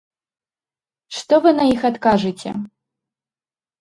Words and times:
Што 1.19 1.39
вы 1.45 1.49
на 1.59 1.65
іх 1.75 1.81
адкажыце? 1.93 2.49